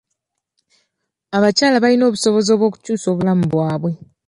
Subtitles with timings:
[1.35, 3.91] Abakyala balina obusobozi bw'okukyusa obulamu bwabwe.